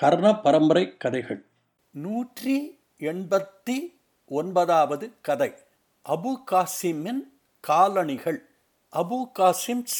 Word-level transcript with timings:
கர்ண 0.00 0.40
பரம்பரை 0.40 0.96
கதைகள் 0.96 1.44
நூற்றி 1.90 2.78
எண்பத்தி 2.98 3.96
ஒன்பதாவது 4.26 5.12
கதை. 5.20 5.54
அபு 6.08 6.36
காசிமின் 6.50 7.20
காலணிகள். 7.60 8.46
அபு 8.92 9.30
காசிம்ஸ் 9.38 9.98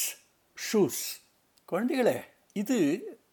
ஷூஸ். 0.55 1.03
குழந்தைகளே 1.73 2.21
இது 2.53 2.79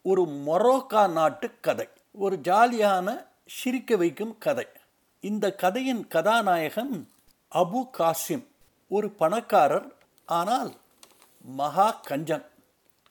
ஒரு 0.02 0.22
மொரோக்கா 0.22 1.12
நாட்டு 1.12 1.60
கதை. 1.60 1.88
ஒரு 2.12 2.40
ஜாலியான 2.44 3.28
சிரிக்க 3.46 3.96
வைக்கும் 3.96 4.38
கதை. 4.38 4.68
இந்த 5.20 5.56
கதையின் 5.56 6.08
கதாநாயகன் 6.08 7.10
அபு 7.56 7.90
காசிம். 7.98 8.48
ஒரு 8.88 9.10
பணக்காரர் 9.10 9.92
ஆனால் 10.26 10.74
மகா 11.42 12.02
கஞ்சன். 12.10 12.46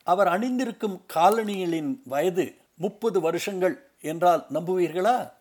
அவர் 0.03 0.27
அணிந்திருக்கும் 0.27 1.01
காலணிகளின் 1.13 2.01
வயது 2.05 2.55
முப்பது 2.77 3.19
வருஷங்கள் 3.19 3.75
என்றால் 4.01 4.45
நம்புவீர்களா? 4.53 5.31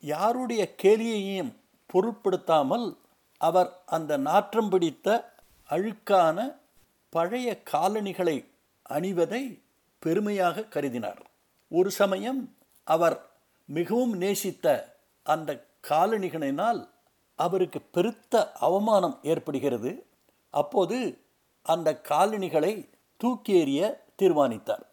யாருடைய 0.00 0.74
கேலியையும் 0.82 1.52
பொருட்படுத்தாமல் 1.86 2.96
அவர் 3.40 3.70
அந்த 3.86 4.16
நாற்றம் 4.16 4.68
பிடித்த 4.68 5.32
அழுக்கான 5.70 6.56
பழைய 7.10 7.62
காலணிகளை 7.62 8.36
அணிவதை 8.90 9.42
பெருமையாக 9.98 10.60
கருதினார். 10.60 11.20
ஒரு 11.68 11.90
சமயம் 11.90 12.40
அவர் 12.84 13.16
மிகவும் 13.64 14.14
நேசித்த 14.16 14.96
அந்த 15.22 15.50
காலணிகளினால் 15.88 16.88
அவருக்கு 17.38 17.80
பெருத்த 17.80 18.52
அவமானம் 18.52 19.18
ஏற்படுகிறது. 19.22 20.06
அப்போது 20.50 20.98
அந்த 21.62 22.00
காலணிகளை 22.00 22.88
தூக்கி 23.16 23.52
எறிய 23.64 23.80
தீர்மானித்தார். 24.16 24.84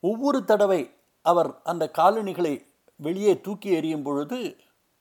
ஒவ்வொரு 0.00 0.44
தடவை 0.44 0.90
அவர் 1.22 1.60
அந்த 1.62 1.90
காலணிகளை 1.90 2.66
வெளியே 2.96 3.40
தூக்கி 3.40 3.70
எறியும் 3.70 4.02
பொழுது 4.02 4.56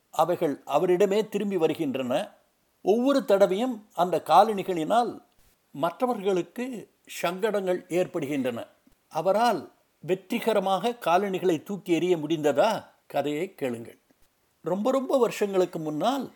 அவைகள் 0.09 0.63
அவரிடமே 0.65 1.29
திரும்பி 1.29 1.57
வருகின்றன. 1.57 2.31
ஒவ்வொரு 2.81 3.25
தடவையும் 3.25 3.87
அந்த 3.93 4.21
காலணிகளினால் 4.25 5.21
மற்றவர்களுக்கு 5.71 6.89
சங்கடங்கள் 7.05 7.85
ஏற்படுகின்றன. 7.89 8.67
அவரால் 9.07 9.71
வெற்றிகரமாக 9.99 10.95
காலணிகளை 10.95 11.63
தூக்கி 11.63 11.99
எறிய 11.99 12.17
முடிந்ததா? 12.17 12.85
கதையை 13.05 13.55
கேளுங்கள். 13.55 13.97
ரொம்ப 14.61 14.91
ரொம்ப 14.91 15.17
வருஷங்களுக்கு 15.17 15.79
முன்னால் 15.79 16.31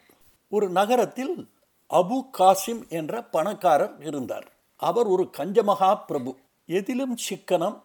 ஒரு 0.49 0.69
நகரத்தில் 0.69 1.49
அபு 1.89 2.21
காசிம் 2.37 2.89
என்ற 2.89 3.23
பணக்காரர் 3.23 3.95
இருந்தார். 3.99 4.51
அவர் 4.75 5.05
ஒரு 5.05 5.29
கஞ்சமகா 5.37 6.05
பிரபு 6.05 6.37
எதிலும் 6.65 7.17
சிக்கனம் 7.29 7.81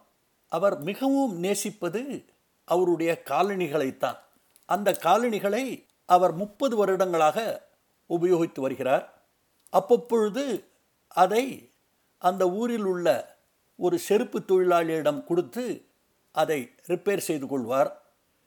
அவர் 0.49 0.79
மிகவும் 0.79 1.39
நேசிப்பது 1.39 2.25
அவருடைய 2.65 3.21
காலணிகளைத்தான். 3.25 4.17
அந்த 4.65 4.93
காலணிகளை 4.93 5.85
அவர் 6.05 6.33
முப்பது 6.33 6.75
வருடங்களாக 6.75 7.67
உபயோகித்து 8.09 8.59
வருகிறார். 8.59 9.23
அப்பப்பொழுது 9.71 10.63
அதை 11.07 11.71
அந்த 12.17 12.49
ஊரில் 12.49 12.83
உள்ள 12.83 13.37
ஒரு 13.75 13.99
செருப்பு 13.99 14.39
தொழிலாளியிடம் 14.39 15.23
கொடுத்து 15.23 15.85
அதை 16.31 16.71
ரிப்பேர் 16.87 17.17
செய்து 17.17 17.47
கொள்வார். 17.47 18.01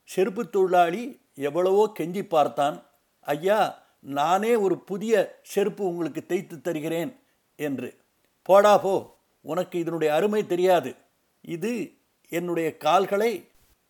செருப்பு 0.04 0.50
தொழிலாளி 0.50 1.20
எவ்வளவோ 1.34 1.92
கெஞ்சி 1.98 2.22
பார்த்தான். 2.22 2.82
ஐயா 3.20 3.82
நானே 4.00 4.56
ஒரு 4.56 4.78
புதிய 4.78 5.40
செருப்பு 5.42 5.86
உங்களுக்கு 5.86 6.26
தைத்து 6.26 6.60
தருகிறேன் 6.60 7.20
என்று. 7.56 7.96
போடா 8.42 8.78
போ. 8.78 9.16
உனக்கு 9.40 9.78
இதனுடைய 9.78 10.14
அருமை 10.14 10.46
தெரியாது. 10.46 10.94
இது 11.44 11.72
என்னுடைய 12.32 12.68
கால்களை 12.76 13.32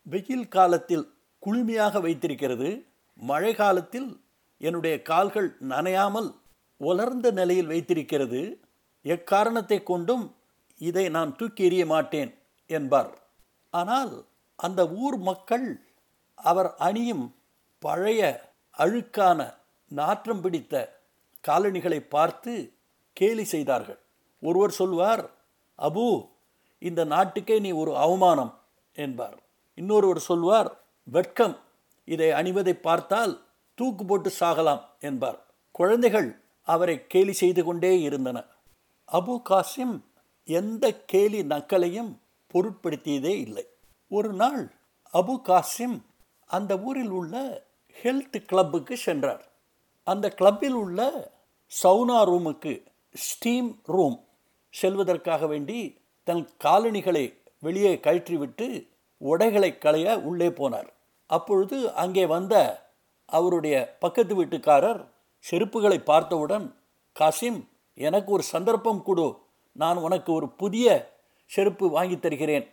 வெயில் 0.06 0.48
காலத்தில் 0.48 1.06
குளுமையாக 1.42 2.00
வைத்திருக்கிறது. 2.00 2.70
மழை 3.20 3.54
காலத்தில் 3.54 4.10
என்னுடைய 4.60 5.02
கால்கள் 5.02 5.48
நனையாமல் 5.68 6.28
உலர்ந்த 6.80 7.30
நிலையில் 7.30 7.66
வைத்திருக்கிறது. 7.66 8.40
எக்காரணத்தை 9.04 9.82
கொண்டும் 9.82 10.24
இதை 10.80 11.04
நான் 11.08 11.36
தூக்கி 11.36 11.62
எறிய 11.68 11.84
மாட்டேன் 11.86 12.30
என்பார். 12.70 13.12
ஆனால் 13.70 14.12
அந்த 14.58 14.80
ஊர் 15.04 15.18
மக்கள் 15.18 15.66
அவர் 16.38 16.70
அணியும் 16.78 17.26
பழைய 17.82 18.20
அழுக்கான 18.78 19.40
நாற்றம் 19.90 20.40
பிடித்த 20.40 20.74
காலணிகளை 21.44 22.00
பார்த்து 22.00 22.52
கேலி 23.16 23.44
செய்தார்கள். 23.44 24.00
ஒருவர் 24.42 24.70
சொல்வார் 24.70 25.24
அபு 25.78 26.06
இந்த 26.82 27.04
நாட்டுக்கே 27.04 27.58
நீ 27.58 27.70
ஒரு 27.70 27.96
அவமானம் 27.96 28.60
என்பார். 28.92 29.42
இன்னொருவர் 29.74 30.18
சொல்வார் 30.18 30.70
வெட்கம் 31.02 31.56
இதை 32.04 32.30
அணிவதை 32.30 32.72
பார்த்தால் 32.72 33.44
தூக்கு 33.74 34.04
போட்டு 34.04 34.32
சாகலாம் 34.40 34.80
என்பார். 35.00 35.38
குழந்தைகள் 35.72 36.40
அவரை 36.62 37.06
கேலி 37.06 37.32
செய்து 37.32 37.64
கொண்டே 37.64 38.00
இருந்தன. 38.00 38.44
அபு 39.12 39.42
காசிம் 39.50 40.00
எந்த 40.44 41.04
கேலி 41.04 41.42
நக்கலையும் 41.42 42.18
பொருட்படுத்தியதே 42.54 43.34
இல்லை. 43.46 43.66
ஒரு 44.08 44.32
நாள் 44.32 44.74
அபு 45.12 45.40
காசிம் 45.44 46.00
அந்த 46.46 46.78
ஊரில் 46.78 47.10
உள்ள 47.10 47.64
ஹெல்த் 48.02 48.36
கிளப்புக்கு 48.44 48.96
சென்றார். 48.96 49.44
அந்த 50.04 50.28
கிளப்பில் 50.28 50.72
உள்ள 50.72 51.30
சவுனா 51.82 52.18
ரூமுக்கு 52.30 52.74
ஸ்டீம் 53.14 53.80
ரூம் 53.84 54.24
செல்வதற்காக 54.82 55.46
வேண்டி 55.46 56.00
தன் 56.26 56.42
காலணிகளை 56.56 57.24
வெளியே 57.58 57.92
கழற்றிவிட்டு 57.96 58.66
உடைகளை 59.20 59.78
களைய 59.78 60.14
உள்ளே 60.20 60.48
போனார். 60.48 60.88
அப்பொழுது 61.26 61.76
அங்கே 61.92 62.26
வந்த 62.26 62.54
அவருடைய 63.28 63.76
பக்கத்து 63.98 64.32
வீட்டுக்காரர் 64.34 65.00
செருப்புகளை 65.44 65.98
பார்த்தவுடன் 66.04 66.66
காசிம் 67.16 67.60
எனக்கு 67.98 68.30
ஒரு 68.32 68.42
சந்தர்ப்பம் 68.42 69.02
கொடு. 69.02 69.28
நான் 69.76 69.96
உனக்கு 69.96 70.30
ஒரு 70.32 70.48
புதிய 70.48 70.86
செருப்பு 71.50 71.86
வாங்கி 71.90 72.16
தருகிறேன் 72.18 72.66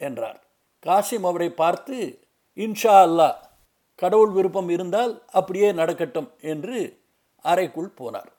என்றார். 0.00 0.38
காசிம் 0.86 1.26
அவரை 1.26 1.50
பார்த்து 1.50 1.96
இன்ஷா 2.58 2.94
அல்லா 3.06 3.28
கடவுள் 3.94 4.32
விருப்பம் 4.32 4.68
இருந்தால் 4.68 5.12
அப்படியே 5.32 5.68
நடக்கட்டும் 5.72 6.30
என்று 6.40 6.78
அறைக்குள் 7.44 7.96
போனார். 7.98 8.30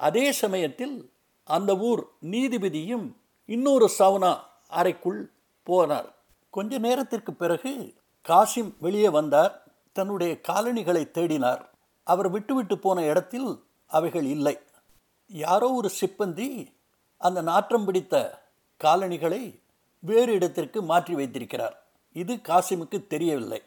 அதே 0.00 0.26
சமயத்தில் 0.32 0.96
அந்த 1.48 1.70
ஊர் 1.76 2.02
நீதிபதியும் 2.30 3.06
இன்னொரு 3.46 3.90
சவுனா 3.98 4.40
அறைக்குள் 4.68 5.32
போனார். 5.66 6.08
கொஞ்ச 6.50 6.78
நேரத்திற்கு 6.78 7.32
பிறகு 7.34 7.94
காசிம் 8.28 8.74
வெளியே 8.80 9.08
வந்தார். 9.08 9.62
தன்னுடைய 9.92 10.40
காலணிகளை 10.40 11.08
தேடினார். 11.12 11.62
அவர் 12.04 12.28
விட்டுவிட்டு 12.30 12.78
போன 12.78 13.02
இடத்தில் 13.02 13.64
அவைகள் 13.86 14.24
இல்லை. 14.24 14.58
யாரோ 15.26 15.68
ஒரு 15.70 15.90
சிப்பந்தி 16.00 16.66
அந்த 17.16 17.42
நாற்றம் 17.42 17.84
பிடித்த 17.84 18.42
காலணிகளை 18.76 19.60
வேறு 20.00 20.32
இடத்திற்கு 20.32 20.82
மாற்றி 20.82 21.14
வைத்திருக்கிறார். 21.14 21.76
இது 22.12 22.34
காசிமுக்கு 22.34 23.06
தெரியவில்லை. 23.06 23.62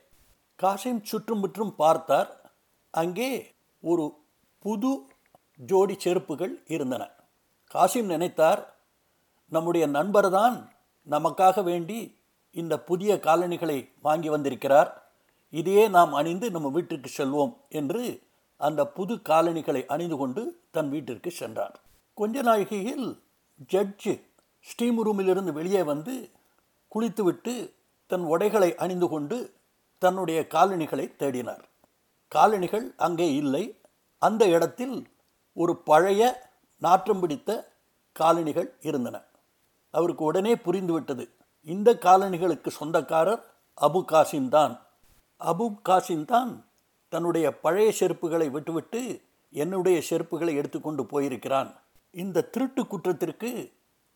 காசிம் 0.64 1.02
சுற்றும் 1.04 1.40
முற்றும் 1.40 1.76
பார்த்தார். 1.76 2.52
அங்கே 2.92 3.54
ஒரு 3.82 4.18
புது 4.60 5.06
ஜோடி 5.56 5.96
செருப்புகள் 6.04 6.64
இருந்தன. 6.68 7.10
காசிம் 7.74 8.12
நினைத்தார் 8.14 8.77
நம்முடைய 9.50 9.88
நண்பர் 9.88 10.30
தான் 10.30 10.74
நமக்காக 11.10 11.64
வேண்டி 11.64 12.20
இந்த 12.52 12.80
புதிய 12.80 13.20
காலணிகளை 13.20 13.90
வாங்கி 14.02 14.30
வந்திருக்கிறார். 14.30 15.12
இதையே 15.50 15.88
நாம் 15.88 16.14
அணிந்து 16.14 16.52
நம்ம 16.52 16.68
வீட்டிற்கு 16.70 17.10
செல்வோம் 17.18 17.54
என்று 17.70 18.26
அந்த 18.58 18.88
புது 18.88 19.22
காலணிகளை 19.22 19.86
அணிந்து 19.86 20.18
கொண்டு 20.18 20.62
தன் 20.72 20.90
வீட்டிற்கு 20.90 21.32
சென்றார் 21.32 21.76
கொஞ்ச 22.14 22.42
நாழிகையில் 22.42 23.22
ஜட்ஜு 23.72 24.14
ஸ்டீம் 24.60 25.06
ரூமிலிருந்து 25.06 25.54
வெளியே 25.54 25.84
வந்து 25.84 26.32
குளித்துவிட்டு 26.88 27.74
தன் 28.08 28.22
உடைகளை 28.22 28.76
அணிந்து 28.76 29.08
கொண்டு 29.08 29.56
தன்னுடைய 29.98 30.48
காலணிகளை 30.48 31.06
தேடினார். 31.20 31.64
காலணிகள் 32.28 32.94
அங்கே 32.98 33.34
இல்லை. 33.34 33.80
அந்த 34.22 34.48
இடத்தில் 34.48 35.08
ஒரு 35.54 35.78
பழைய 35.78 36.22
நாற்றம் 36.78 37.20
பிடித்த 37.20 37.74
காலணிகள் 38.12 38.78
இருந்தன. 38.82 39.27
அவருக்கு 39.98 40.24
உடனே 40.30 40.54
புரிந்துவிட்டது. 40.66 41.26
இந்த 41.68 41.90
காலணிகளுக்கு 42.06 42.70
சொந்தக்காரர் 42.80 43.44
அபு 43.78 44.00
காசிம் 44.12 44.50
தான். 44.56 44.74
அபு 45.42 45.66
காசிம் 45.88 46.26
தான் 46.34 46.52
தன்னுடைய 47.14 47.48
பழைய 47.64 47.90
செருப்புகளை 48.00 48.48
விட்டுவிட்டு 48.56 49.02
என்னுடைய 49.54 49.98
செருப்புகளை 50.10 50.54
எடுத்துக்கொண்டு 50.60 51.04
போயிருக்கிறான். 51.12 51.70
இந்த 52.14 52.46
திருட்டு 52.54 52.82
குற்றத்திற்கு 52.92 53.52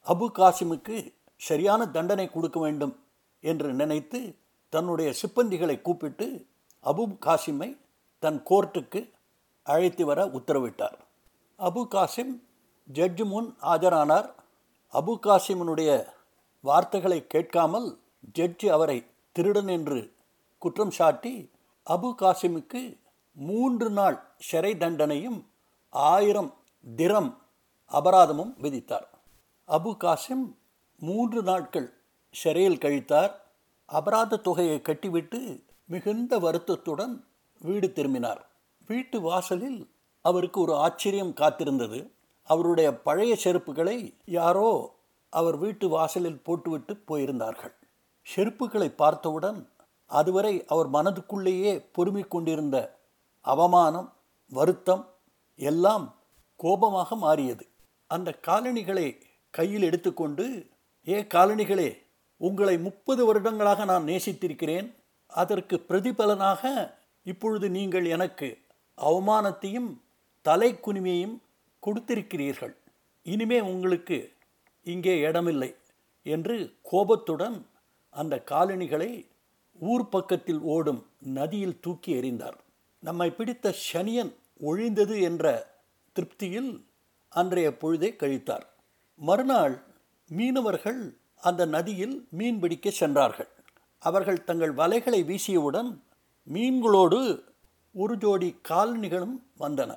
அபு 0.06 0.28
காசிமுக்கு 0.40 0.98
சரியான 1.42 1.82
தண்டனை 1.96 2.26
கொடுக்க 2.30 2.58
வேண்டும் 2.66 2.94
என்று 3.44 3.70
நினைத்து 3.82 4.20
தன்னுடைய 4.74 5.10
சிப்பந்திகளை 5.22 5.76
கூப்பிட்டு 5.82 6.28
அபு 6.84 7.04
காசிமை 7.26 7.70
தன் 8.24 8.40
கோர்ட்டுக்கு 8.50 9.00
அழைத்து 9.66 10.04
வர 10.10 10.20
உத்தரவிட்டார். 10.38 10.98
அபு 11.60 11.82
காசிம் 11.94 12.34
ஜட்ஜு 12.90 13.26
முன் 13.32 13.50
ஆஜரானார். 13.74 14.30
அபு 14.94 15.14
காசிமனுடைய 15.24 15.92
வார்த்தைகளை 16.62 17.28
கேட்காமல் 17.28 18.00
ஜட்ஜி 18.34 18.66
அவரை 18.66 19.06
திருடன் 19.32 19.68
என்று 19.68 20.14
குற்றம் 20.58 20.92
சாட்டி 20.92 21.50
அபு 21.90 22.10
காசிமுக்கு 22.22 22.82
மூன்று 23.34 23.90
நாள் 23.90 24.18
சிறை 24.40 24.72
தண்டனையும் 24.74 25.40
ஆயிரம் 25.90 26.54
திரம் 26.96 27.38
அபராதமும் 27.92 28.54
விதித்தார். 28.62 29.08
அபு 29.68 29.92
காசிம் 29.98 30.46
மூன்று 31.00 31.44
நாட்கள் 31.44 31.94
சிறையில் 32.32 32.78
கழித்தார். 32.78 33.32
அபராத 33.90 34.38
தொகையை 34.38 34.82
கட்டிவிட்டு 34.82 35.64
மிகுந்த 35.86 36.40
வருத்தத்துடன் 36.40 37.26
வீடு 37.60 37.92
திரும்பினார். 37.92 38.42
வீட்டு 38.88 39.22
வாசலில் 39.22 39.92
அவருக்கு 40.26 40.62
ஒரு 40.62 40.76
ஆச்சரியம் 40.76 41.34
காத்திருந்தது. 41.34 42.00
அவருடைய 42.52 42.90
பழைய 43.08 43.34
செருப்புகளை 43.44 43.98
யாரோ 44.38 44.70
அவர் 45.34 45.58
வீட்டு 45.64 45.86
வாசலில் 45.96 46.44
போட்டுவிட்டு 46.46 46.94
போயிருந்தார்கள். 47.10 47.74
செருப்புகளை 48.26 48.88
பார்த்தவுடன் 49.02 49.60
அதுவரை 50.12 50.54
அவர் 50.74 50.90
மனதுக்குள்ளேயே 50.96 51.74
பொறுமிக் 51.96 52.32
கொண்டிருந்த 52.34 52.78
அவமானம் 53.46 54.10
வருத்தம் 54.52 55.04
எல்லாம் 55.60 56.06
கோபமாக 56.64 57.16
மாறியது. 57.26 57.66
அந்த 58.12 58.30
காலணிகளை 58.48 59.08
கையில் 59.54 59.86
எடுத்துக்கொண்டு 59.90 60.46
ஏ 61.08 61.20
காலணிகளே 61.36 61.90
உங்களை 62.42 62.76
முப்பது 62.88 63.22
வருடங்களாக 63.28 63.86
நான் 63.92 64.08
நேசித்திருக்கிறேன். 64.10 64.88
அதற்கு 65.32 65.76
பிரதிபலனாக 65.90 66.62
இப்பொழுது 67.32 67.68
நீங்கள் 67.78 68.08
எனக்கு 68.16 68.50
அவமானத்தையும் 68.98 69.90
தலைக்குனிமையும் 70.46 71.36
கொடுத்திருக்கிறீர்கள். 71.86 72.74
இனிமே 73.26 73.60
உங்களுக்கு 73.60 74.18
இங்கே 74.84 75.20
இடமில்லை 75.20 75.76
என்று 76.26 76.56
கோபத்துடன் 76.82 77.58
அந்த 78.10 78.44
காலணிகளை 78.52 79.12
ஊர் 79.80 80.10
பக்கத்தில் 80.10 80.62
ஓடும் 80.62 81.02
நதியில் 81.20 81.80
தூக்கி 81.80 82.12
எறிந்தார். 82.16 82.58
நம்மை 83.00 83.30
பிடித்த 83.32 83.76
சனியன் 83.94 84.34
ஒழிந்தது 84.62 85.22
என்ற 85.22 85.46
திருப்தியில் 86.16 86.72
அன்றைய 87.30 87.70
பொழுதை 87.82 88.10
கழித்தார். 88.16 88.66
மறுநாள் 89.16 89.76
மீனவர்கள் 90.30 91.02
அந்த 91.42 91.66
நதியில் 91.66 92.28
மீன் 92.30 92.60
பிடிக்க 92.60 92.90
சென்றார்கள். 92.90 93.50
அவர்கள் 94.00 94.44
தங்கள் 94.44 94.74
வலைகளை 94.74 95.22
வீசியவுடன் 95.24 95.90
மீன்களோடு 96.48 97.20
ஒரு 97.96 98.18
ஜோடி 98.18 98.50
காலணிகளும் 98.70 99.36
வந்தன. 99.60 99.92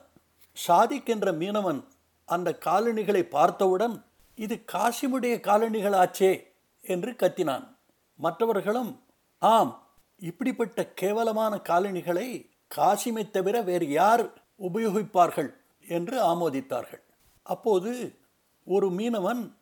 ஷாதிக் 0.66 1.06
என்ற 1.06 1.32
மீனவன் 1.32 1.84
அந்த 2.24 2.54
காலணிகளை 2.54 3.24
பார்த்தவுடன் 3.24 4.04
இது 4.34 4.64
காசிமுடைய 4.72 5.34
காலணிகளாச்சே 5.40 6.42
என்று 6.82 7.10
கத்தினான். 7.12 7.66
மற்றவர்களும் 8.16 9.02
ஆம் 9.38 9.88
இப்படிப்பட்ட 10.18 10.86
கேவலமான 10.86 11.58
காலணிகளை 11.58 12.50
காசிமை 12.76 13.30
தவிர 13.30 13.60
வேறு 13.60 13.88
யார் 13.90 14.24
உபயோகிப்பார்கள் 14.58 15.54
என்று 15.88 16.22
ஆமோதித்தார்கள். 16.22 17.02
அப்போது 17.42 18.18
ஒரு 18.64 18.88
மீனவன் 18.90 19.54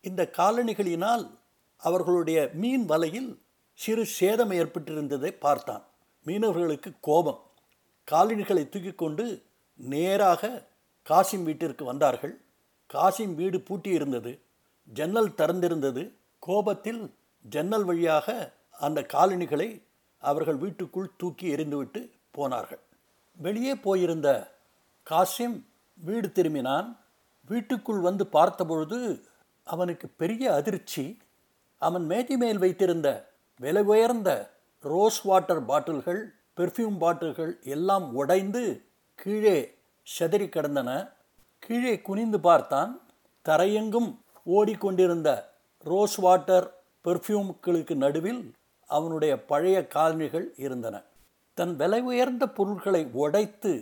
இந்த 0.00 0.30
காலணிகளினால் 0.36 1.30
அவர்களுடைய 1.76 2.50
மீன் 2.52 2.86
வலையில் 2.86 3.42
சிறு 3.72 4.04
சேதம் 4.04 4.50
ஏற்பட்டிருந்ததை 4.50 5.30
பார்த்தான். 5.30 5.84
மீனவர்களுக்கு 6.26 6.92
கோபம். 7.00 7.42
காலணிகளை 8.04 8.68
தூக்கி 8.68 8.92
கொண்டு 8.92 9.46
நேராக 9.78 10.66
காசிம் 11.10 11.42
வீட்டிற்கு 11.42 11.84
வந்தார்கள். 11.84 12.40
காசிம் 12.94 13.34
வீடு 13.34 13.58
பூட்டியிருந்தது. 13.58 14.38
ஜன்னல் 14.84 15.30
திறந்திருந்தது. 15.30 16.14
கோபத்தில் 16.38 17.14
ஜன்னல் 17.40 17.84
வழியாக 17.84 18.52
அந்த 18.70 19.02
காலணிகளை 19.02 19.82
அவர்கள் 20.18 20.56
வீட்டுக்குள் 20.56 21.10
தூக்கி 21.16 21.54
எறிந்துவிட்டு 21.54 22.10
போனார்கள். 22.30 22.78
வெளியே 23.36 23.74
போயிருந்த 23.74 24.50
காசிம் 25.10 25.62
வீடு 25.94 26.28
திரும்பினான். 26.28 26.96
வீட்டுக்குள் 27.48 28.00
வந்து 28.00 28.26
பார்த்தபொழுது 28.26 29.24
அவனுக்கு 29.64 30.08
பெரிய 30.08 30.54
அதிர்ச்சி. 30.54 31.18
அவன் 31.78 32.06
மேஜை 32.06 32.36
மேல் 32.36 32.58
வைத்திருந்த 32.58 33.30
விலை 33.56 33.82
உயர்ந்த 33.82 34.50
ரோஸ் 34.80 35.22
வாட்டர் 35.22 35.64
பாட்டில்கள் 35.64 36.32
பெர்ஃப்யூம் 36.56 36.98
பாட்டில்கள் 36.98 37.58
எல்லாம் 37.62 38.14
உடைந்து 38.14 38.82
கீழே 39.18 39.58
செதறி 40.06 40.46
கிடந்தன. 40.48 40.90
கீழே 41.58 41.94
குனிந்து 42.00 42.40
பார்த்தான் 42.40 42.90
தரையெங்கும் 43.44 44.10
ஓடிக்கொண்டிருந்த 44.56 45.30
ரோஸ் 45.86 46.16
வாட்டர் 46.24 46.66
பெர்ஃப்யூம்களுக்கு 47.04 47.94
நடுவில் 47.94 48.42
அவனுடைய 48.90 49.32
பழைய 49.50 49.78
காலணிகள் 49.86 50.46
இருந்தன. 50.56 50.96
தன் 51.54 51.74
விலை 51.76 52.00
உயர்ந்த 52.00 52.44
பொருட்களை 52.48 53.02
உடைத்து 53.22 53.72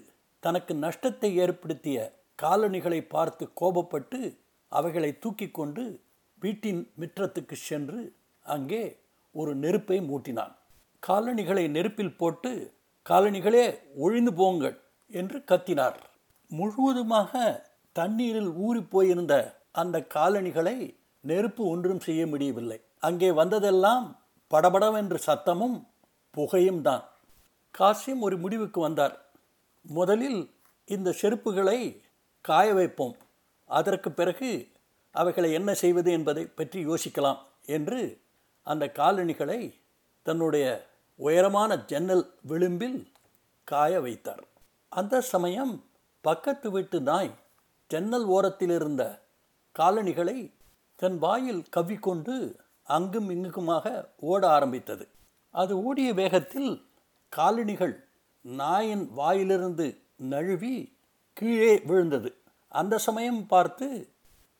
தனக்கு 0.42 0.74
நஷ்டத்தை 0.74 1.30
ஏற்படுத்திய 1.36 1.98
காலணிகளை 2.36 3.00
பார்த்து 3.14 3.44
கோபப்பட்டு 3.60 4.20
அவைகளை 4.72 5.10
தூக்கி 5.18 5.48
கொண்டு 5.50 5.84
வீட்டின் 6.42 6.82
மிற்றத்துக்கு 7.00 7.56
சென்று 7.68 8.00
அங்கே 8.54 8.82
ஒரு 9.34 9.54
நெருப்பை 9.54 10.00
மூட்டினான். 10.00 10.54
காலணிகளை 11.02 11.64
நெருப்பில் 11.68 12.16
போட்டு 12.16 12.50
காலணிகளே 13.06 13.64
ஒழிந்து 13.96 14.34
போங்கள். 14.34 14.76
என்று 15.10 15.38
கத்தினார். 15.38 15.96
முழுவதுமாக 16.48 17.32
தண்ணீரில் 17.92 18.50
ஊறி 18.52 18.82
போயிருந்த 18.82 19.62
அந்த 19.72 20.02
காலணிகளை 20.02 20.98
நெருப்பு 21.20 21.66
ஒன்றும் 21.66 22.00
செய்ய 22.00 22.26
முடியவில்லை. 22.26 22.80
அங்கே 22.98 23.30
வந்ததெல்லாம் 23.30 24.18
படபடவென்று 24.48 25.18
சத்தமும் 25.26 25.86
புகையும் 26.30 26.82
தான். 26.82 27.04
காசிம் 27.78 28.20
ஒரு 28.20 28.38
முடிவுக்கு 28.38 28.80
வந்தார். 28.80 29.14
முதலில் 29.82 30.50
இந்த 30.84 31.14
செருப்புகளை 31.20 32.02
காய 32.40 32.74
வைப்போம். 32.74 33.16
அதற்கு 33.64 34.12
பிறகு 34.12 34.68
அவைகளை 35.10 35.52
என்ன 35.52 35.74
செய்வது 35.74 36.12
என்பதை 36.12 36.44
பற்றி 36.44 36.86
யோசிக்கலாம் 36.86 37.38
என்று 37.66 38.22
அந்த 38.62 38.88
காலணிகளை 38.88 39.74
தன்னுடைய 40.22 40.88
உயரமான 41.16 41.76
ஜன்னல் 41.76 42.24
விளிம்பில் 42.42 43.12
காய 43.64 44.00
வைத்தார். 44.00 44.44
அந்த 44.88 45.20
சமயம் 45.20 45.84
பக்கத்து 46.20 46.70
வீட்டு 46.70 47.00
நாய் 47.00 47.34
ஜன்னல் 47.86 48.24
ஓரத்தில் 48.24 48.70
இருந்த 48.70 49.22
காலணிகளை 49.72 50.52
தன் 50.96 51.18
வாயில் 51.18 51.64
கவ்விக்கொண்டு 51.70 52.56
அங்கும் 52.82 53.30
இங்குக்குமாக 53.30 54.08
ஓட 54.16 54.48
ஆரம்பித்தது. 54.48 55.08
அது 55.50 55.82
ஓடிய 55.84 56.14
வேகத்தில் 56.14 56.86
காலணிகள் 57.28 58.08
நாயின் 58.40 59.12
வாயிலிருந்து 59.12 59.98
நழுவி 60.16 60.98
கீழே 61.32 61.80
விழுந்தது. 61.84 62.34
அந்த 62.68 62.98
சமயம் 62.98 63.46
பார்த்து 63.46 64.14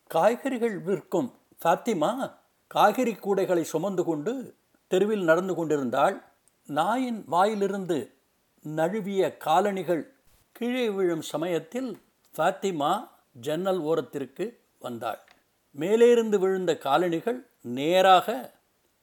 காய்கறிகள் 0.07 0.79
விற்கும் 0.79 1.33
ஃபாத்திமா 1.65 2.33
காய்கறி 2.67 3.13
கூடைகளை 3.13 3.61
சுமந்து 3.61 4.05
கொண்டு 4.05 4.55
தெருவில் 4.87 5.25
நடந்து 5.25 5.55
கொண்டிருந்தாள். 5.55 6.23
நாயின் 6.67 7.25
வாயிலிருந்து 7.27 8.13
நழுவிய 8.65 9.37
காலணிகள் 9.37 10.16
கீழே 10.57 10.91
விழும் 10.91 11.23
சமயத்தில் 11.23 11.99
ஃபாத்திமா 12.35 13.09
ஜன்னல் 13.33 13.81
ஓரத்திற்கு 13.81 14.45
வந்தாள். 14.79 15.19
மேலேருந்து 15.79 16.39
விழுந்த 16.39 16.79
காலணிகள் 16.79 17.47
நேராக 17.61 18.55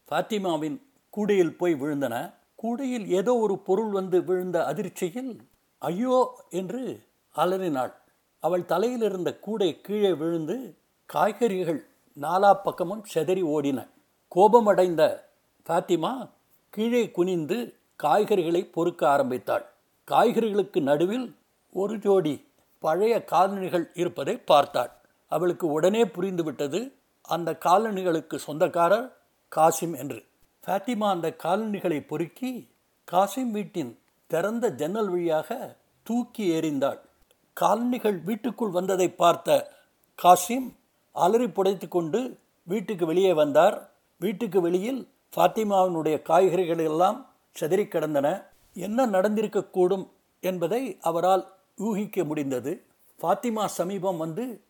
ஃபாத்திமாவின் 0.10 0.78
கூடையில் 1.10 1.58
போய் 1.58 1.74
விழுந்தன. 1.74 2.34
கூடையில் 2.56 3.06
ஏதோ 3.08 3.36
ஒரு 3.36 3.58
பொருள் 3.58 3.92
வந்து 3.92 4.24
விழுந்த 4.24 4.66
அதிர்ச்சியில் 4.66 5.40
ஐயோ 5.78 6.18
என்று 6.50 7.04
அலறினாள். 7.36 7.94
அவள் 8.40 8.66
தலையில் 8.66 9.02
இருந்த 9.02 9.40
கூடை 9.40 9.82
கீழே 9.82 10.14
விழுந்து 10.14 10.58
காய்கறிகள் 11.06 11.82
நாலா 12.22 12.54
பக்கமும் 12.64 13.06
செதறி 13.14 13.44
ஓடின. 13.56 13.88
கோபமடைந்த 14.28 15.30
ஃபாத்திமா 15.68 16.30
கீழே 16.70 17.12
குனிந்து 17.12 17.78
காய்கறிகளை 18.04 18.72
பொறுக்க 18.72 19.10
ஆரம்பித்தாள். 19.10 19.66
காய்கறிகளுக்கு 20.12 20.82
நடுவில் 20.82 21.28
ஒரு 21.74 21.96
ஜோடி 21.98 22.34
பழைய 22.80 23.24
காலணிகள் 23.24 23.86
இருப்பதை 23.94 24.36
பார்த்தாள். 24.38 24.92
அவளுக்கு 25.28 25.68
உடனே 25.68 26.04
புரிந்துவிட்டது 26.04 26.80
அந்த 27.22 27.50
காலணிகளுக்கு 27.66 28.36
சொந்தக்காரர் 28.36 29.08
காசிம் 29.52 29.96
என்று. 29.98 30.20
ஃபாத்திமா 30.64 31.08
அந்த 31.10 31.28
காலணிகளை 31.36 32.00
பொறுக்கி 32.02 32.52
காசிம் 33.12 33.52
வீட்டின் 33.52 33.92
திறந்த 34.28 34.70
ஜன்னல் 34.70 35.10
வழியாக 35.10 35.78
தூக்கி 36.04 36.46
எறிந்தாள். 36.54 37.00
காலணிகள் 37.54 38.18
வீட்டுக்குள் 38.20 38.70
வந்ததை 38.70 39.10
பார்த்த 39.10 39.58
காசிம் 40.20 40.68
அலறி 41.16 41.48
புடைத்து 41.48 41.88
கொண்டு 41.88 42.20
வீட்டுக்கு 42.68 43.06
வெளியே 43.06 43.34
வந்தார். 43.34 43.76
வீட்டுக்கு 44.22 44.60
வெளியில் 44.62 45.02
ஃபாத்திமாவினுடைய 45.34 46.16
காய்கறிகள் 46.22 46.84
எல்லாம் 46.90 47.20
செதறி 47.56 47.86
கிடந்தன 47.88 48.28
என்ன 48.76 49.06
நடந்திருக்கக்கூடும் 49.06 50.06
என்பதை 50.44 50.82
அவரால் 51.02 51.44
ஊகிக்க 51.76 52.24
முடிந்தது. 52.24 52.84
ஃபாத்திமா 53.22 53.66
சமீபம் 53.66 54.18
வந்து 54.18 54.64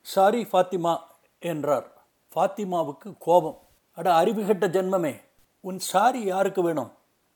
சாரி 0.00 0.42
ஃபாத்திமா 0.42 0.98
என்றார். 1.38 1.92
ஃபாத்திமாவுக்கு 2.34 3.14
கோபம். 3.18 3.58
அட 3.92 4.12
அறிவுகட்ட 4.12 4.66
ஜென்மமே 4.68 5.20
உன் 5.60 5.78
சாரி 5.78 6.24
யாருக்கு 6.24 6.62
வேணும்? 6.62 6.92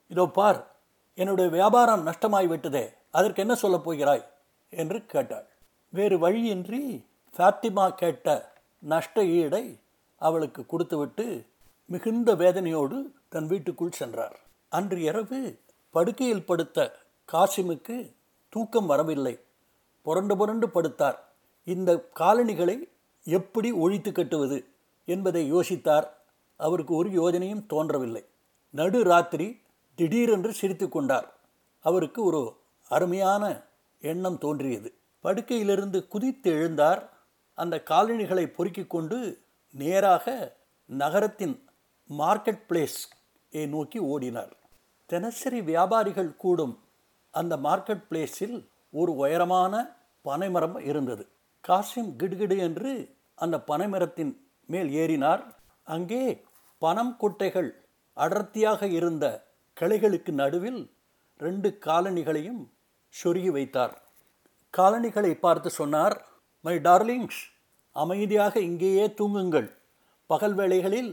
இதோ 0.08 0.26
பார் 0.26 0.76
என்னுடைய 1.14 1.50
வியாபாரம் 1.50 2.06
நஷ்டமாய் 2.06 2.46
விட்டதே 2.46 2.92
அதற்கு 3.10 3.40
என்ன 3.40 3.54
சொல்லப் 3.54 3.84
போகிறாய்? 3.84 4.24
என்று 4.70 5.06
கேட்டாள். 5.06 5.46
வேறு 5.88 6.18
வழியின்றி 6.18 7.04
ஃபாத்திமா 7.36 7.94
கேட்ட 7.94 8.52
நஷ்ட 8.78 9.24
ஈடை 9.24 9.78
அவளுக்கு 10.16 10.66
கொடுத்துவிட்டு 10.66 11.46
மிகுந்த 11.86 12.34
வேதனையோடு 12.34 13.02
தன் 13.28 13.46
வீட்டுக்குள் 13.46 13.90
சென்றார். 13.90 14.40
அன்று 14.68 15.02
இரவு 15.02 15.58
படுக்கையில் 15.90 16.46
படுத்த 16.46 16.94
காசிமுக்கு 17.32 18.16
தூக்கம் 18.48 18.86
வரவில்லை. 18.86 19.40
புரண்டு 20.02 20.36
புரண்டு 20.36 20.66
படுத்தார். 20.66 21.18
இந்த 21.64 22.08
காலணிகளை 22.14 22.88
எப்படி 23.24 23.72
ஒழித்து 23.72 24.12
கட்டுவது 24.12 24.66
என்பதை 25.04 25.52
யோசித்தார். 25.52 26.06
அவருக்கு 26.56 26.94
ஒரு 26.94 27.10
யோஜனையும் 27.10 27.66
தோன்றவில்லை. 27.66 28.24
நடு 28.70 29.04
ராத்திரி 29.04 29.60
திடீரென்று 29.94 30.52
சிரித்து 30.52 30.88
கொண்டார். 30.88 31.36
அவருக்கு 31.80 32.24
ஒரு 32.24 32.56
அருமையான 32.88 33.62
எண்ணம் 34.00 34.38
தோன்றியது. 34.38 34.94
படுக்கையிலிருந்து 35.22 36.08
குதித்து 36.08 36.52
எழுந்தார். 36.52 37.08
அந்த 37.54 37.82
காலணிகளை 37.82 38.46
பொறுக்கி 38.46 38.86
கொண்டு 38.86 39.38
நேராக 39.70 40.56
நகரத்தின் 40.86 41.68
மார்க்கெட் 42.18 42.62
பிளேஸ் 42.68 43.68
நோக்கி 43.68 43.98
ஓடினார். 43.98 44.50
தினசரி 45.06 45.60
வியாபாரிகள் 45.60 46.36
கூடும் 46.36 46.78
அந்த 47.40 47.54
மார்க்கெட் 47.66 48.04
பிளேஸில் 48.10 48.56
ஒரு 49.00 49.12
உயரமான 49.22 49.74
பனைமரம் 50.24 50.78
இருந்தது. 50.90 51.24
காசிம் 51.64 52.10
கிடுகிடு 52.20 52.56
என்று 52.66 52.92
அந்த 53.44 53.56
பனைமரத்தின் 53.70 54.32
மேல் 54.68 54.90
ஏறினார். 55.02 55.42
அங்கே 55.94 56.22
பனம் 56.82 57.14
கொட்டைகள் 57.22 57.70
அடர்த்தியாக 58.16 58.82
இருந்த 58.98 59.24
கிளைகளுக்கு 59.76 60.32
நடுவில் 60.40 60.80
ரெண்டு 61.40 61.68
காலணிகளையும் 61.86 62.62
சொருகி 63.14 63.50
வைத்தார். 63.56 63.94
காலணிகளை 64.74 65.32
பார்த்து 65.44 65.68
சொன்னார் 65.80 66.16
மை 66.64 66.74
டார்லிங்ஸ் 66.86 67.40
அமைதியாக 67.96 68.54
இங்கேயே 68.68 69.04
தூங்குங்கள். 69.20 69.68
பகல் 70.30 70.56
வேளைகளில் 70.58 71.10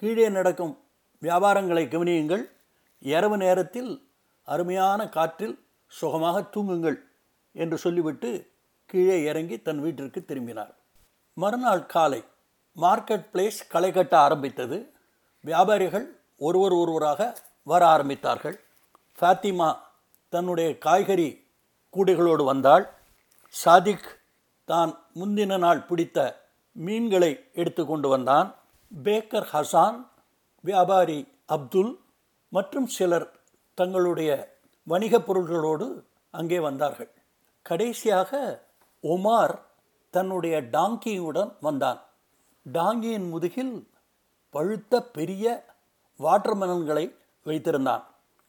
கீழே 0.00 0.28
நடக்கும் 0.36 0.74
வியாபாரங்களை 1.22 1.84
கவனியுங்கள். 1.94 2.44
இரவு 3.12 3.36
நேரத்தில் 3.44 3.90
அருமையான 4.46 5.08
காற்றில் 5.08 5.56
சுகமாக 5.86 6.40
தூங்குங்கள் 6.54 6.98
என்று 7.52 7.78
சொல்லிவிட்டு 7.78 8.30
கீழே 8.86 9.22
இறங்கி 9.22 9.56
தன் 9.62 9.80
வீட்டிற்கு 9.80 10.24
திரும்பினார். 10.24 10.74
மறுநாள் 11.34 11.86
காலை 11.86 12.20
மார்க்கெட் 12.76 13.26
பிளேஸ் 13.32 13.58
களை 13.68 13.90
கட்ட 13.92 14.14
ஆரம்பித்தது. 14.18 14.78
வியாபாரிகள் 15.44 16.06
ஒருவர் 16.36 16.72
ஒருவராக 16.72 17.20
வர 17.62 17.82
ஆரம்பித்தார்கள். 17.96 18.56
ஃபாத்திமா 19.18 19.68
தன்னுடைய 20.28 20.78
காய்கறி 20.78 21.28
கூடைகளோடு 21.94 22.44
வந்தாள். 22.44 22.84
சாதிக் 23.48 24.08
தான் 24.64 24.90
முந்தின 25.14 25.58
நாள் 25.58 25.82
பிடித்த 25.88 26.18
மீன்களை 26.72 27.32
எடுத்து 27.52 27.82
கொண்டு 27.86 28.08
வந்தான். 28.08 28.48
பேக்கர் 29.04 29.48
ஹசான் 29.52 29.98
வியாபாரி 30.60 31.20
அப்துல் 31.46 31.92
மற்றும் 32.52 32.86
சிலர் 32.86 33.28
தங்களுடைய 33.76 34.58
வணிகப் 34.82 35.26
பொருள்களோடு 35.26 36.04
அங்கே 36.30 36.58
வந்தார்கள். 36.58 37.10
கடைசியாக 37.62 38.62
ஒமார் 39.02 39.58
தன்னுடைய 40.10 40.62
டாங்கியுடன் 40.62 41.52
வந்தான். 41.60 42.00
டாங்கியின் 42.72 43.28
முதுகில் 43.28 43.88
பழுத்த 44.50 45.02
பெரிய 45.02 45.64
வாட்டர்மெலன்களை 46.18 47.14
வைத்திருந்தான். 47.44 48.02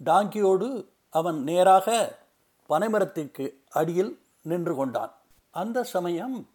டாங்கியோடு 0.05 0.85
அவன் 1.09 1.43
நேராக 1.43 2.17
பனைமரத்திற்கு 2.69 3.53
அடியில் 3.69 4.21
நின்று 4.41 4.75
கொண்டான். 4.75 5.13
அந்த 5.51 5.83
சமயம் 5.83 6.49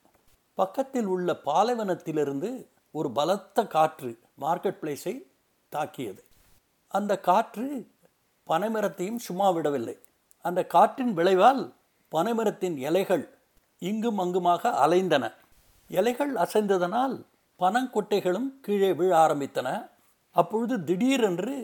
பக்கத்தில் 0.55 1.07
உள்ள 1.07 1.37
பாலைவனத்திலிருந்து 1.45 2.67
ஒரு 2.91 3.11
பலத்த 3.11 3.67
காற்று 3.67 4.19
மார்க்கெட் 4.41 4.79
பிளேஸை 4.83 5.23
தாக்கியது. 5.69 6.25
அந்த 6.88 7.21
காற்று 7.21 7.91
பனைமரத்தையும் 8.52 9.23
சும்மா 9.26 9.50
விடவில்லை. 9.50 9.97
அந்த 10.44 10.61
காற்றின் 10.66 11.12
விளைவால் 11.14 11.62
பனைமரத்தின் 12.12 12.76
இலைகள் 12.88 13.25
இங்கும் 13.82 14.18
அங்குமாக 14.18 14.71
அலைந்தன. 14.87 15.25
இலைகள் 15.90 16.32
அசைந்ததனால் 16.35 17.14
பனங்கொட்டைகளும் 17.59 18.49
கீழே 18.61 18.92
விழ 18.92 19.11
ஆரம்பித்தன. 19.26 19.68
அப்பொழுது 20.37 20.85
திடீரென்று 20.85 21.56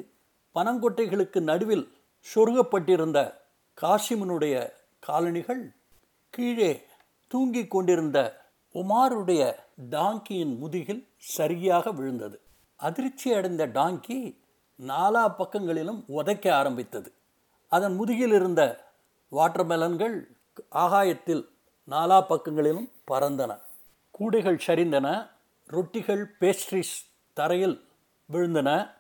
பனங்கொட்டைகளுக்கு 0.55 1.41
நடுவில் 1.41 1.85
சொருகப்பட்டிருந்த 2.35 3.19
காசிமனுடைய 3.81 4.55
காலணிகள் 4.99 5.63
கீழே 6.31 6.73
தூங்கிக் 7.29 7.71
கொண்டிருந்த 7.71 8.19
உமாருடைய 8.75 9.43
டாங்கியின் 9.91 10.55
முதுகில் 10.59 11.03
சரியாக 11.17 11.91
விழுந்தது. 11.91 12.37
அதிர்ச்சி 12.77 13.29
அடைந்த 13.33 13.67
டாங்கி 13.67 14.19
நாலா 14.87 15.35
பக்கங்களிலும் 15.37 16.05
உதைக்க 16.09 16.53
ஆரம்பித்தது. 16.53 17.13
அதன் 17.69 17.95
முதுகில் 17.95 18.33
இருந்த 18.33 18.85
வாட்டர்மெலன்கள் 19.33 20.25
ஆகாயத்தில் 20.69 21.49
நாலா 21.89 22.21
பக்கங்களிலும் 22.27 22.91
பறந்தன. 23.11 23.61
கூடைகள் 24.11 24.61
சரிந்தன 24.67 25.31
ரொட்டிகள் 25.71 26.25
பேஸ்ட்ரிஸ் 26.41 26.95
தரையில் 27.33 27.89
விழுந்தன 28.33 28.91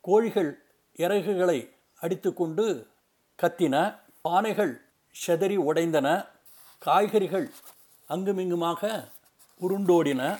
கோழிகள் 0.00 0.58
இறகுகளை 0.96 1.70
அடித்துக்கொண்டு 2.00 2.86
கத்தின 3.42 3.98
பானைகள் 4.28 4.80
செதறி 5.26 5.56
உடைந்தன 5.56 6.26
காய்கறிகள் 6.78 7.50
அங்குமிங்குமாக 8.08 9.08
உருண்டோடின. 9.60 10.38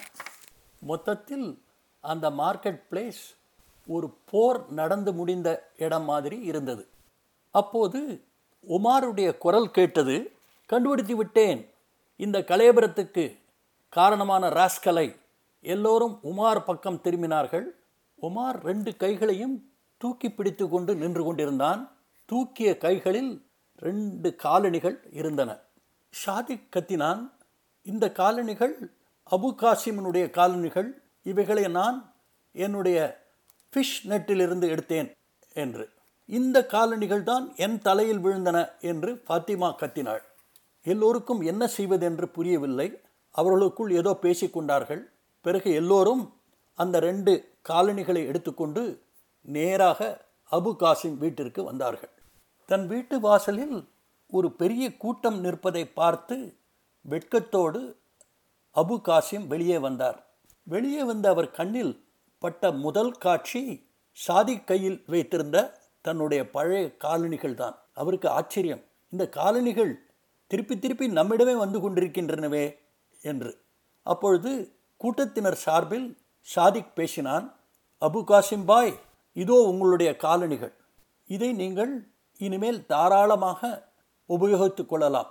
மொத்தத்தில் 0.80 1.62
அந்த 2.00 2.30
மார்க்கெட் 2.30 2.82
பிளேஸ் 2.90 3.22
ஒரு 3.87 4.16
போர் 4.30 4.70
நடந்து 4.70 5.12
முடிந்த 5.12 5.70
இடம் 5.76 6.04
மாதிரி 6.04 6.40
இருந்தது. 6.40 6.88
அப்போது 7.50 8.22
உமாருடைய 8.68 9.38
குரல் 9.38 9.70
கேட்டது 9.70 10.32
கண்டுபிடித்து 10.66 11.16
விட்டேன். 11.16 11.70
இந்த 12.16 12.38
கலேபரத்துக்கு 12.38 13.38
காரணமான 13.88 14.49
ராஸ்கலை 14.49 15.16
எல்லோரும் 15.60 16.20
உமார் 16.25 16.64
பக்கம் 16.64 17.00
திரும்பினார்கள். 17.04 17.64
உமார் 18.22 18.62
ரெண்டு 18.62 18.96
கைகளையும் 18.96 19.72
தூக்கி 19.96 20.32
பிடித்து 20.32 20.68
கொண்டு 20.68 20.94
நின்று 20.94 21.25
கொண்டிருந்தான். 21.25 21.96
தூக்கிய 22.25 22.78
கைகளில் 22.78 23.46
ரெண்டு 23.76 24.37
காலணிகள் 24.37 25.08
இருந்தன. 25.10 25.58
ஷாதிக் 26.26 26.68
கத்தினான். 26.76 27.30
இந்த 27.82 28.12
காலணிகள் 28.12 28.90
அபு 29.30 29.54
காசிமனுடைய 29.56 30.30
காலணிகள். 30.30 31.02
இவைகளை 31.22 31.68
நான் 31.68 32.12
என்னுடைய 32.52 33.28
ஃபிஷ் 33.73 33.99
நெட்டிலிருந்து 34.11 34.67
எடுத்தேன் 34.75 35.09
என்று. 35.57 35.85
இந்த 36.29 36.59
காலணிகள் 36.67 37.23
தான் 37.23 37.45
என் 37.57 37.79
தலையில் 37.79 38.23
விழுந்தன 38.25 38.59
என்று 38.81 39.11
ஃபாத்திமா 39.27 39.69
கத்தினாள். 39.81 40.23
எல்லோருக்கும் 40.87 41.41
என்ன 41.41 41.62
செய்வதென்று 41.67 42.27
புரியவில்லை. 42.29 42.89
அவர்களுக்குள் 43.35 43.91
ஏதோ 43.91 44.12
பேசிக்கொண்டார்கள் 44.23 45.03
பிறகு 45.45 45.71
எல்லோரும் 45.73 46.23
அந்த 46.79 46.97
ரெண்டு 47.00 47.33
காலணிகளை 47.62 48.23
எடுத்துக்கொண்டு 48.27 48.83
நேராக 49.49 50.00
அபு 50.50 50.71
காசிம் 50.83 51.17
வீட்டிற்கு 51.19 51.61
வந்தார்கள். 51.65 52.12
தன் 52.69 52.87
வீட்டு 52.87 53.17
வாசலில் 53.21 53.77
ஒரு 54.33 54.49
பெரிய 54.53 54.85
கூட்டம் 54.97 55.39
நிற்பதை 55.41 55.85
பார்த்து 56.00 56.37
வெட்கத்தோடு 57.05 57.81
அபு 58.77 58.97
காசிம் 59.09 59.47
வெளியே 59.47 59.79
வந்தார். 59.79 60.19
வெளியே 60.67 61.03
வந்த 61.03 61.27
அவர் 61.29 61.50
கண்ணில் 61.50 61.93
பட்ட 62.42 62.73
முதல் 62.85 63.12
காட்சி 63.25 63.62
சாதி 64.12 64.54
கையில் 64.59 64.99
வைத்திருந்த 65.12 65.56
தன்னுடைய 66.06 66.40
பழைய 66.50 66.85
காலணிகள் 67.04 67.54
தான். 67.54 67.76
அவருக்கு 67.94 68.28
ஆச்சரியம். 68.28 68.82
இந்த 69.12 69.25
காலணிகள் 69.28 69.92
திருப்பி 70.50 70.75
திருப்பி 70.78 71.06
நம்மிடமே 71.09 71.54
வந்து 71.56 71.78
கொண்டிருக்கின்றனவே 71.80 72.64
என்று. 73.23 73.52
அப்பொழுது 74.06 74.50
கூட்டத்தினர் 74.97 75.59
சார்பில் 75.64 76.09
சாதிக் 76.49 76.94
பேசினான் 76.94 77.47
அபு 78.02 78.20
காசிம் 78.30 78.64
பாய் 78.64 78.92
இதோ 79.37 79.56
உங்களுடைய 79.70 80.11
காலணிகள். 80.16 80.75
இதை 81.30 81.50
நீங்கள் 81.52 81.92
இனிமேல் 82.40 82.80
தாராளமாக 82.87 83.61
உபயோகித்து 84.30 84.82
கொள்ளலாம். 84.87 85.30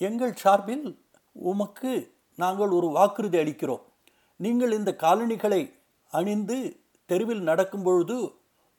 எங்கள் 0.00 0.34
சார்பில் 0.34 0.86
உமக்கு 1.32 1.92
நாங்கள் 2.38 2.72
ஒரு 2.78 2.88
வாக்குறுதி 2.96 3.38
அளிக்கிறோம். 3.38 3.84
நீங்கள் 4.36 4.72
இந்த 4.72 4.90
காலணிகளை 5.04 5.62
அணிந்து 6.18 6.56
தெருவில் 7.10 7.42
நடக்கும் 7.42 7.84
பொழுது 7.86 8.16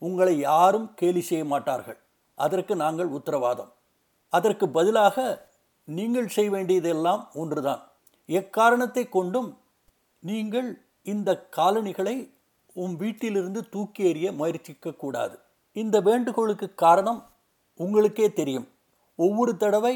உங்களை 0.01 0.35
யாரும் 0.49 0.87
கேலி 0.99 1.21
செய்ய 1.29 1.43
மாட்டார்கள். 1.45 1.99
அதற்கு 2.37 2.73
நாங்கள் 2.83 3.09
உத்தரவாதம். 3.17 3.71
அதற்கு 4.33 4.65
பதிலாக 4.77 5.25
நீங்கள் 5.87 6.29
செய்ய 6.35 6.49
வேண்டியதெல்லாம் 6.51 7.23
ஒன்றுதான். 7.41 7.81
எக்காரணத்தை 8.29 9.03
கொண்டும் 9.09 9.49
நீங்கள் 10.23 10.69
இந்த 11.05 11.29
காலணிகளை 11.57 12.15
உன் 12.75 12.93
வீட்டிலிருந்து 13.01 13.61
தூக்கி 13.69 14.01
எறிய 14.09 14.27
முயற்சிக்கக்கூடாது 14.39 15.35
இந்த 15.75 15.95
வேண்டுகோளுக்கு 16.07 16.67
காரணம் 16.83 17.21
உங்களுக்கே 17.79 18.27
தெரியும். 18.39 18.67
ஒவ்வொரு 19.19 19.53
தடவை 19.63 19.95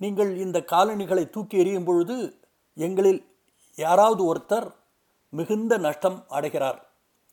நீங்கள் 0.00 0.30
இந்த 0.44 0.58
காலணிகளை 0.72 1.24
தூக்கி 1.34 1.56
எறியும் 1.62 1.86
பொழுது 1.88 2.16
எங்களில் 2.76 3.20
யாராவது 3.78 4.22
ஒருத்தர் 4.30 4.66
மிகுந்த 5.38 5.72
நஷ்டம் 5.86 6.18
அடைகிறார். 6.36 6.80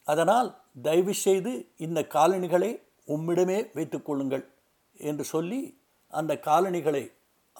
அதனால் 0.08 0.50
தயவு 0.86 1.14
செய்து 1.26 1.52
இந்த 1.86 2.00
காலணிகளை 2.16 2.72
உம்மிடமே 3.08 3.60
வைத்துக்கொள்ளுங்கள் 3.78 4.46
என்று 5.00 5.24
சொல்லி 5.34 5.60
அந்த 6.14 6.34
காலணிகளை 6.48 7.04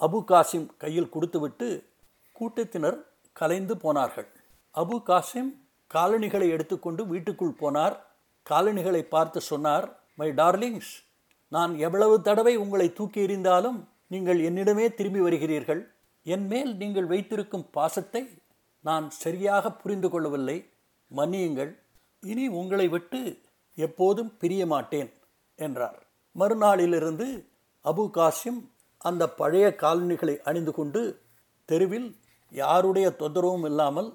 அபு 0.00 0.18
காசிம் 0.30 0.66
கையில் 0.82 1.12
கொடுத்துவிட்டு 1.14 1.68
கூட்டத்தினர் 2.36 2.98
கலைந்து 3.36 3.74
போனார்கள். 3.84 4.28
அபு 4.74 4.96
காசிம் 5.08 5.50
காலணிகளை 5.90 6.46
எடுத்துக்கொண்டு 6.54 7.02
வீட்டுக்குள் 7.12 7.58
போனார். 7.62 7.96
காலணிகளை 8.46 9.02
பார்த்து 9.14 9.40
சொன்னார் 9.50 9.86
மை 10.20 10.28
டார்லிங்ஸ் 10.40 10.92
நான் 11.52 11.72
எவ்வளவு 11.86 12.14
தடவை 12.28 12.54
உங்களை 12.62 12.86
தூக்கி 12.98 13.20
எறிந்தாலும் 13.26 13.78
நீங்கள் 14.12 14.40
என்னிடமே 14.48 14.86
திரும்பி 14.98 15.20
வருகிறீர்கள். 15.26 15.82
என் 16.26 16.46
மேல் 16.52 16.72
நீங்கள் 16.82 17.10
வைத்திருக்கும் 17.12 17.66
பாசத்தை 17.76 18.22
நான் 18.84 19.06
சரியாக 19.10 19.72
புரிந்து 19.72 20.08
கொள்ளவில்லை. 20.10 20.56
மன்னியுங்கள். 21.10 21.72
இனி 22.22 22.44
உங்களை 22.60 22.86
விட்டு 22.88 23.20
எப்போதும் 23.78 24.30
பிரிய 24.40 24.62
மாட்டேன் 24.66 25.10
என்றார். 25.58 25.98
மறுநாளிலிருந்து 26.36 27.26
அபு 27.84 28.04
காசிம் 28.16 28.60
அந்த 28.98 29.22
பழைய 29.40 29.66
காலனிகளை 29.82 30.34
அணிந்து 30.42 30.72
கொண்டு 30.72 31.00
தெருவில் 31.68 32.08
யாருடைய 32.52 33.06
தொந்தரவும் 33.18 33.64
இல்லாமல் 33.64 34.10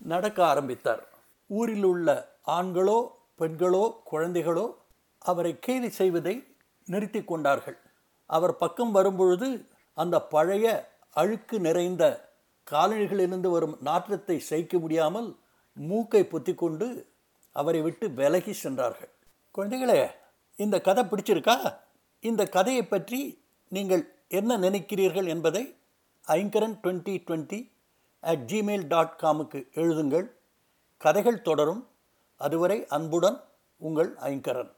நடக்க 0.00 0.38
ஆரம்பித்தார். 0.46 1.02
ஊரில் 1.50 1.84
உள்ள 1.84 2.08
ஆண்களோ 2.46 2.98
பெண்களோ 3.40 3.84
குழந்தைகளோ 4.12 4.66
அவரை 5.18 5.52
கேலி 5.58 5.90
செய்வதை 5.90 6.34
நிறுத்தி 6.88 7.20
கொண்டார்கள். 7.24 7.78
அவர் 8.30 8.54
பக்கம் 8.56 8.92
வரும்பொழுது 8.92 9.48
அந்த 9.94 10.16
பழைய 10.34 10.66
அழுக்கு 11.14 11.56
நிறைந்த 11.60 12.04
காலணிகளிலிருந்து 12.70 13.50
வரும் 13.50 13.76
நாற்றத்தை 13.80 14.38
சகிக்க 14.38 14.78
முடியாமல் 14.78 15.36
மூக்கை 15.72 16.22
பொத்திக்கொண்டு 16.22 16.86
அவரை 17.52 17.80
விட்டு 17.80 18.10
விலகி 18.10 18.52
சென்றார்கள். 18.52 19.12
குழந்தைகளே 19.54 20.10
இந்த 20.56 20.80
கதை 20.80 21.04
பிடிச்சிருக்கா? 21.04 21.78
இந்த 22.20 22.46
கதையை 22.46 22.84
பற்றி 22.84 23.42
நீங்கள் 23.68 24.04
என்ன 24.28 24.58
நினைக்கிறீர்கள் 24.58 25.26
என்பதை 25.26 25.62
Aingaran 26.26 26.78
twenty 26.82 27.14
twenty 27.26 27.60
at 28.20 28.50
Gmail 28.52 28.86
dot 28.86 29.18
காமுக்கு 29.22 29.60
எழுதுங்கள். 29.74 30.26
கதைகள் 30.96 31.42
தொடரும். 31.42 31.88
அதுவரை 32.36 32.86
அன்புடன் 32.86 33.40
உங்கள் 33.76 34.14
ஐங்கரன். 34.14 34.72